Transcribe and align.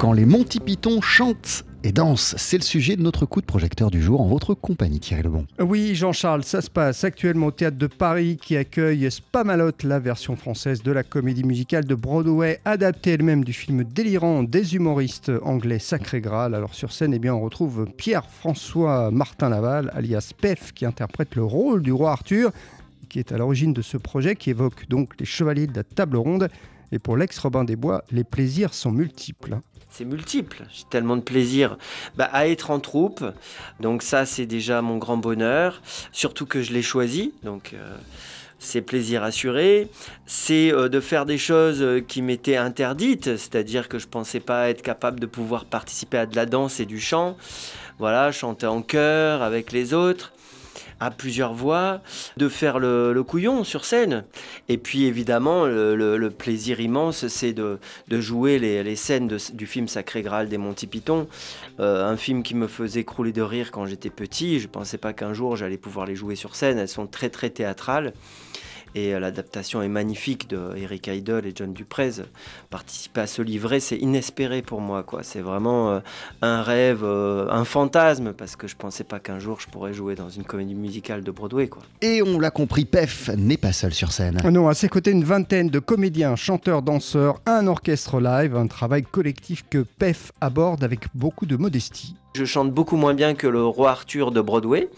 quand 0.00 0.14
les 0.14 0.24
Monty 0.24 0.60
Python 0.60 1.02
chantent 1.02 1.62
et 1.84 1.92
dansent. 1.92 2.34
C'est 2.38 2.56
le 2.56 2.62
sujet 2.62 2.96
de 2.96 3.02
notre 3.02 3.26
coup 3.26 3.42
de 3.42 3.46
projecteur 3.46 3.90
du 3.90 4.00
jour 4.00 4.22
en 4.22 4.28
votre 4.28 4.54
compagnie, 4.54 4.98
Thierry 4.98 5.24
Lebon. 5.24 5.44
Oui, 5.58 5.94
Jean-Charles, 5.94 6.42
ça 6.42 6.62
se 6.62 6.70
passe 6.70 7.04
actuellement 7.04 7.48
au 7.48 7.50
Théâtre 7.50 7.76
de 7.76 7.86
Paris 7.86 8.38
qui 8.40 8.56
accueille 8.56 9.10
Spamalot, 9.10 9.72
la 9.82 9.98
version 9.98 10.36
française 10.36 10.82
de 10.82 10.90
la 10.90 11.02
comédie 11.02 11.44
musicale 11.44 11.84
de 11.84 11.94
Broadway, 11.94 12.60
adaptée 12.64 13.10
elle-même 13.10 13.44
du 13.44 13.52
film 13.52 13.84
délirant 13.84 14.42
des 14.42 14.74
humoristes 14.74 15.30
anglais 15.42 15.78
Sacré 15.78 16.22
Graal. 16.22 16.54
Alors 16.54 16.72
sur 16.72 16.92
scène, 16.92 17.12
eh 17.12 17.18
bien, 17.18 17.34
on 17.34 17.42
retrouve 17.42 17.86
Pierre-François 17.98 19.10
Martin 19.10 19.50
Laval, 19.50 19.90
alias 19.94 20.32
Pef, 20.40 20.72
qui 20.72 20.86
interprète 20.86 21.34
le 21.34 21.44
rôle 21.44 21.82
du 21.82 21.92
roi 21.92 22.12
Arthur, 22.12 22.52
qui 23.10 23.18
est 23.18 23.32
à 23.32 23.36
l'origine 23.36 23.74
de 23.74 23.82
ce 23.82 23.98
projet 23.98 24.34
qui 24.34 24.48
évoque 24.48 24.88
donc 24.88 25.10
les 25.20 25.26
chevaliers 25.26 25.66
de 25.66 25.76
la 25.76 25.84
table 25.84 26.16
ronde. 26.16 26.48
Et 26.92 26.98
pour 26.98 27.16
l'ex-Robin 27.16 27.64
des 27.64 27.76
Bois, 27.76 28.04
les 28.10 28.24
plaisirs 28.24 28.74
sont 28.74 28.92
multiples 28.92 29.60
c'est 29.90 30.04
multiple. 30.04 30.64
J'ai 30.72 30.84
tellement 30.88 31.16
de 31.16 31.22
plaisir 31.22 31.76
bah, 32.16 32.30
à 32.32 32.46
être 32.46 32.70
en 32.70 32.80
troupe. 32.80 33.24
Donc 33.80 34.02
ça, 34.02 34.24
c'est 34.24 34.46
déjà 34.46 34.82
mon 34.82 34.96
grand 34.98 35.16
bonheur. 35.16 35.82
Surtout 36.12 36.46
que 36.46 36.62
je 36.62 36.72
l'ai 36.72 36.82
choisi. 36.82 37.34
Donc 37.42 37.72
euh, 37.74 37.96
c'est 38.58 38.82
plaisir 38.82 39.24
assuré. 39.24 39.88
C'est 40.26 40.72
euh, 40.72 40.88
de 40.88 41.00
faire 41.00 41.26
des 41.26 41.38
choses 41.38 41.82
euh, 41.82 42.00
qui 42.00 42.22
m'étaient 42.22 42.56
interdites. 42.56 43.36
C'est-à-dire 43.36 43.88
que 43.88 43.98
je 43.98 44.06
ne 44.06 44.10
pensais 44.10 44.40
pas 44.40 44.70
être 44.70 44.82
capable 44.82 45.18
de 45.18 45.26
pouvoir 45.26 45.64
participer 45.64 46.18
à 46.18 46.26
de 46.26 46.36
la 46.36 46.46
danse 46.46 46.78
et 46.78 46.86
du 46.86 47.00
chant. 47.00 47.36
Voilà, 47.98 48.32
chanter 48.32 48.66
en 48.66 48.82
chœur 48.82 49.42
avec 49.42 49.72
les 49.72 49.92
autres 49.92 50.32
à 51.00 51.10
plusieurs 51.10 51.54
voix, 51.54 52.00
de 52.36 52.48
faire 52.48 52.78
le, 52.78 53.20
couillon 53.26 53.64
sur 53.64 53.84
scène. 53.84 54.24
Et 54.68 54.78
puis 54.78 55.04
évidemment, 55.04 55.64
le, 55.64 56.28
plaisir 56.28 56.80
immense, 56.80 57.26
c'est 57.28 57.52
de, 57.52 57.78
jouer 58.10 58.58
les, 58.58 58.96
scènes 58.96 59.28
du 59.54 59.66
film 59.66 59.88
Sacré 59.88 60.22
Graal 60.22 60.48
des 60.48 60.58
Monty 60.58 60.86
Python, 60.86 61.26
euh, 61.80 62.06
un 62.06 62.16
film 62.16 62.42
qui 62.42 62.54
me 62.54 62.66
faisait 62.66 63.04
crouler 63.04 63.32
de 63.32 63.42
rire 63.42 63.70
quand 63.72 63.86
j'étais 63.86 64.10
petit. 64.10 64.58
Je 64.58 64.66
ne 64.66 64.72
pensais 64.72 64.98
pas 64.98 65.12
qu'un 65.12 65.32
jour 65.32 65.56
j'allais 65.56 65.78
pouvoir 65.78 66.06
les 66.06 66.16
jouer 66.16 66.36
sur 66.36 66.54
scène. 66.54 66.78
Elles 66.78 66.88
sont 66.88 67.06
très 67.06 67.30
très 67.30 67.50
théâtrales. 67.50 68.12
Et 68.94 69.14
euh, 69.14 69.20
l'adaptation 69.20 69.82
est 69.82 69.88
magnifique 69.88 70.48
de 70.48 70.74
Eric 70.76 71.06
Idle 71.06 71.46
et 71.46 71.52
John 71.54 71.72
Duprez. 71.72 72.22
Participer 72.70 73.20
à 73.20 73.26
ce 73.26 73.42
livret, 73.42 73.80
c'est 73.80 73.96
inespéré 73.96 74.62
pour 74.62 74.80
moi. 74.80 75.02
quoi. 75.02 75.22
C'est 75.22 75.40
vraiment 75.40 75.90
euh, 75.90 76.00
un 76.42 76.62
rêve, 76.62 77.04
euh, 77.04 77.48
un 77.50 77.64
fantasme, 77.64 78.32
parce 78.32 78.56
que 78.56 78.66
je 78.66 78.76
pensais 78.76 79.04
pas 79.04 79.20
qu'un 79.20 79.38
jour 79.38 79.60
je 79.60 79.68
pourrais 79.68 79.94
jouer 79.94 80.14
dans 80.14 80.28
une 80.28 80.44
comédie 80.44 80.74
musicale 80.74 81.22
de 81.22 81.30
Broadway. 81.30 81.68
quoi. 81.68 81.82
Et 82.02 82.22
on 82.22 82.38
l'a 82.38 82.50
compris, 82.50 82.84
Pef 82.84 83.30
n'est 83.36 83.56
pas 83.56 83.72
seul 83.72 83.92
sur 83.92 84.12
scène. 84.12 84.38
Non, 84.50 84.68
à 84.68 84.74
ses 84.74 84.88
côtés, 84.88 85.12
une 85.12 85.24
vingtaine 85.24 85.68
de 85.68 85.78
comédiens, 85.78 86.34
chanteurs, 86.36 86.82
danseurs, 86.82 87.40
un 87.46 87.66
orchestre 87.66 88.20
live, 88.20 88.56
un 88.56 88.66
travail 88.66 89.02
collectif 89.02 89.64
que 89.70 89.78
Pef 89.98 90.32
aborde 90.40 90.82
avec 90.82 91.06
beaucoup 91.14 91.46
de 91.46 91.56
modestie. 91.56 92.16
Je 92.34 92.44
chante 92.44 92.70
beaucoup 92.72 92.96
moins 92.96 93.14
bien 93.14 93.34
que 93.34 93.46
le 93.46 93.64
roi 93.64 93.90
Arthur 93.90 94.30
de 94.30 94.40
Broadway, 94.40 94.88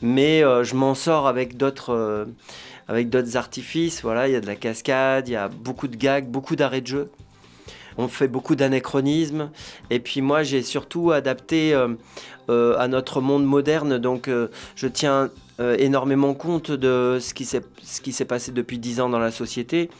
mais 0.00 0.40
je 0.40 0.74
m'en 0.74 0.94
sors 0.94 1.26
avec 1.26 1.56
d'autres 1.56 2.26
avec 2.88 3.10
d'autres 3.10 3.36
artifices. 3.36 4.02
Voilà, 4.02 4.28
il 4.28 4.32
y 4.32 4.36
a 4.36 4.40
de 4.40 4.46
la 4.46 4.56
cascade, 4.56 5.28
il 5.28 5.32
y 5.32 5.36
a 5.36 5.48
beaucoup 5.48 5.88
de 5.88 5.96
gags, 5.96 6.26
beaucoup 6.26 6.56
d'arrêts 6.56 6.80
de 6.80 6.86
jeu. 6.86 7.10
On 7.98 8.08
fait 8.08 8.28
beaucoup 8.28 8.54
d'anachronismes. 8.54 9.50
Et 9.90 10.00
puis 10.00 10.22
moi, 10.22 10.42
j'ai 10.42 10.62
surtout 10.62 11.10
adapté 11.10 11.74
euh, 11.74 11.88
euh, 12.48 12.78
à 12.78 12.88
notre 12.88 13.20
monde 13.20 13.44
moderne. 13.44 13.98
Donc, 13.98 14.28
euh, 14.28 14.48
je 14.74 14.88
tiens 14.88 15.30
énormément 15.78 16.34
compte 16.34 16.70
de 16.70 17.18
ce 17.20 17.34
qui 17.34 17.44
s'est 18.12 18.24
passé 18.24 18.52
depuis 18.52 18.78
dix 18.78 19.00
ans 19.00 19.08
dans 19.08 19.18
la 19.18 19.32
société. 19.32 19.90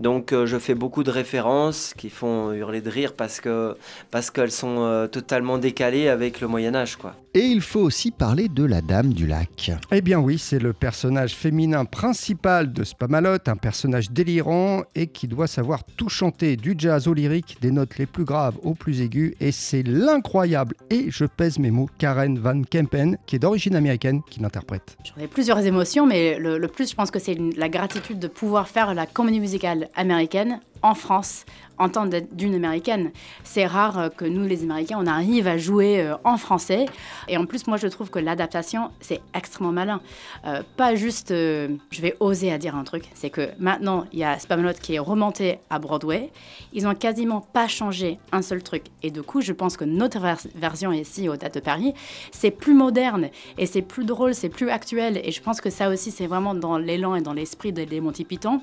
Donc 0.00 0.32
euh, 0.32 0.46
je 0.46 0.58
fais 0.58 0.74
beaucoup 0.74 1.02
de 1.02 1.10
références 1.10 1.92
qui 1.96 2.08
font 2.08 2.52
hurler 2.52 2.80
de 2.80 2.90
rire 2.90 3.14
parce 3.14 3.40
que 3.40 3.74
parce 4.10 4.30
qu'elles 4.30 4.52
sont 4.52 4.84
euh, 4.84 5.06
totalement 5.08 5.58
décalées 5.58 6.08
avec 6.08 6.40
le 6.40 6.46
Moyen 6.46 6.74
Âge 6.74 6.96
quoi. 6.96 7.14
Et 7.34 7.40
il 7.40 7.60
faut 7.60 7.80
aussi 7.80 8.10
parler 8.10 8.48
de 8.48 8.64
la 8.64 8.80
Dame 8.80 9.12
du 9.12 9.26
Lac. 9.26 9.70
Eh 9.92 10.00
bien 10.00 10.18
oui, 10.18 10.38
c'est 10.38 10.58
le 10.58 10.72
personnage 10.72 11.34
féminin 11.34 11.84
principal 11.84 12.72
de 12.72 12.84
Spamalot, 12.84 13.38
un 13.46 13.56
personnage 13.56 14.10
délirant 14.10 14.82
et 14.94 15.08
qui 15.08 15.28
doit 15.28 15.46
savoir 15.46 15.84
tout 15.84 16.08
chanter 16.08 16.56
du 16.56 16.74
jazz 16.76 17.06
au 17.06 17.14
lyrique, 17.14 17.58
des 17.60 17.70
notes 17.70 17.98
les 17.98 18.06
plus 18.06 18.24
graves 18.24 18.56
aux 18.62 18.74
plus 18.74 19.02
aiguës 19.02 19.34
et 19.40 19.52
c'est 19.52 19.82
l'incroyable 19.82 20.74
et 20.90 21.10
je 21.10 21.26
pèse 21.26 21.58
mes 21.58 21.70
mots 21.70 21.88
Karen 21.98 22.38
Van 22.38 22.62
Kempen 22.62 23.18
qui 23.26 23.36
est 23.36 23.40
d'origine 23.40 23.76
américaine 23.76 24.22
qui 24.30 24.40
l'interprète. 24.40 24.96
J'en 25.04 25.22
ai 25.22 25.26
plusieurs 25.28 25.58
émotions 25.58 26.06
mais 26.06 26.38
le, 26.38 26.58
le 26.58 26.68
plus 26.68 26.90
je 26.90 26.94
pense 26.94 27.10
que 27.10 27.18
c'est 27.18 27.36
la 27.56 27.68
gratitude 27.68 28.18
de 28.18 28.28
pouvoir 28.28 28.68
faire 28.68 28.94
la 28.94 29.06
comédie 29.06 29.40
musicale 29.40 29.88
américaine 29.94 30.60
en 30.82 30.94
France 30.94 31.44
en 31.78 31.88
tant 31.88 32.06
d'une 32.06 32.54
américaine. 32.54 33.10
C'est 33.44 33.66
rare 33.66 33.98
euh, 33.98 34.08
que 34.08 34.24
nous, 34.24 34.46
les 34.46 34.62
Américains, 34.62 34.98
on 35.00 35.06
arrive 35.06 35.46
à 35.46 35.56
jouer 35.56 36.00
euh, 36.00 36.16
en 36.24 36.36
français. 36.36 36.86
Et 37.28 37.36
en 37.36 37.46
plus, 37.46 37.66
moi, 37.66 37.76
je 37.76 37.86
trouve 37.86 38.10
que 38.10 38.18
l'adaptation, 38.18 38.90
c'est 39.00 39.20
extrêmement 39.34 39.72
malin. 39.72 40.00
Euh, 40.46 40.62
pas 40.76 40.94
juste, 40.94 41.28
je 41.30 42.00
vais 42.00 42.16
oser 42.20 42.52
à 42.52 42.58
dire 42.58 42.76
un 42.76 42.84
truc, 42.84 43.04
c'est 43.14 43.30
que 43.30 43.50
maintenant, 43.58 44.04
il 44.12 44.18
y 44.18 44.24
a 44.24 44.38
Spamalot 44.38 44.74
qui 44.80 44.94
est 44.94 44.98
remonté 44.98 45.58
à 45.70 45.78
Broadway. 45.78 46.30
Ils 46.72 46.86
ont 46.86 46.94
quasiment 46.94 47.40
pas 47.40 47.68
changé 47.68 48.18
un 48.32 48.42
seul 48.42 48.62
truc. 48.62 48.84
Et 49.02 49.10
du 49.10 49.22
coup, 49.22 49.40
je 49.40 49.52
pense 49.52 49.76
que 49.76 49.84
notre 49.84 50.18
version 50.54 50.92
ici, 50.92 51.28
au 51.28 51.36
Date 51.36 51.54
de 51.54 51.60
Paris, 51.60 51.94
c'est 52.32 52.50
plus 52.50 52.74
moderne 52.74 53.28
et 53.56 53.66
c'est 53.66 53.82
plus 53.82 54.04
drôle, 54.04 54.34
c'est 54.34 54.48
plus 54.48 54.70
actuel. 54.70 55.20
Et 55.22 55.32
je 55.32 55.42
pense 55.42 55.60
que 55.60 55.70
ça 55.70 55.88
aussi, 55.88 56.10
c'est 56.10 56.26
vraiment 56.26 56.54
dans 56.54 56.78
l'élan 56.78 57.14
et 57.14 57.20
dans 57.20 57.32
l'esprit 57.32 57.72
des 57.72 58.00
Monty 58.00 58.24
Python. 58.24 58.60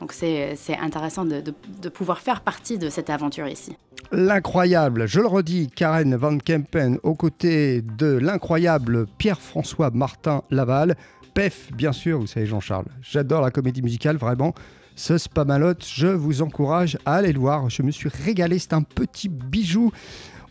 Donc 0.00 0.12
c'est 0.12 0.56
intéressant 0.80 1.24
de, 1.24 1.88
pouvoir 1.88 2.20
faire 2.20 2.40
partie 2.42 2.78
de 2.78 2.88
cette 2.88 3.10
aventure 3.10 3.48
ici. 3.48 3.76
L'incroyable, 4.12 5.06
je 5.06 5.20
le 5.20 5.26
redis, 5.26 5.68
Karen 5.74 6.14
Van 6.14 6.38
Kempen 6.38 6.98
aux 7.02 7.14
côtés 7.14 7.82
de 7.82 8.06
l'incroyable 8.06 9.06
Pierre-François 9.18 9.90
Martin 9.90 10.42
Laval. 10.50 10.96
PEF, 11.34 11.72
bien 11.72 11.92
sûr, 11.92 12.20
vous 12.20 12.26
savez 12.26 12.46
Jean-Charles, 12.46 12.86
j'adore 13.02 13.42
la 13.42 13.50
comédie 13.50 13.82
musicale, 13.82 14.16
vraiment. 14.16 14.54
Ce 14.94 15.18
Spamalote, 15.18 15.84
je 15.86 16.06
vous 16.06 16.40
encourage 16.40 16.96
à 17.04 17.16
aller 17.16 17.32
le 17.32 17.38
voir. 17.38 17.68
Je 17.68 17.82
me 17.82 17.90
suis 17.90 18.08
régalé, 18.08 18.58
c'est 18.58 18.72
un 18.72 18.82
petit 18.82 19.28
bijou. 19.28 19.92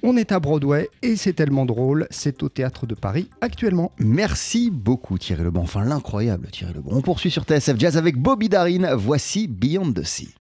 On 0.07 0.17
est 0.17 0.31
à 0.31 0.39
Broadway 0.39 0.88
et 1.01 1.16
c'est 1.16 1.33
tellement 1.33 1.66
drôle, 1.66 2.05
c'est 2.11 2.43
au 2.43 2.49
théâtre 2.49 2.85
de 2.85 2.93
Paris 2.93 3.27
actuellement. 3.41 3.91
Merci 3.97 4.69
beaucoup 4.69 5.17
Thierry 5.17 5.43
Lebon, 5.43 5.61
enfin 5.61 5.83
l'incroyable 5.83 6.47
Thierry 6.51 6.73
Lebon. 6.75 6.91
On 6.93 7.01
poursuit 7.01 7.31
sur 7.31 7.41
TSF 7.41 7.79
Jazz 7.79 7.97
avec 7.97 8.16
Bobby 8.16 8.47
Darin, 8.47 8.95
voici 8.95 9.47
Beyond 9.47 9.93
the 9.93 10.03
Sea. 10.03 10.29